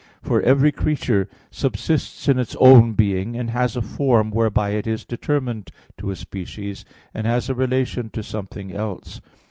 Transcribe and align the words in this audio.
For 0.23 0.41
every 0.41 0.71
creature 0.71 1.29
subsists 1.51 2.27
in 2.27 2.39
its 2.39 2.55
own 2.55 2.93
being, 2.93 3.35
and 3.35 3.51
has 3.51 3.75
a 3.77 3.83
form, 3.83 4.31
whereby 4.31 4.71
it 4.71 4.87
is 4.87 5.05
determined 5.05 5.69
to 5.99 6.09
a 6.09 6.15
species, 6.15 6.85
and 7.13 7.27
has 7.27 7.51
relation 7.51 8.09
to 8.09 8.23
something 8.23 8.71
else. 8.73 9.21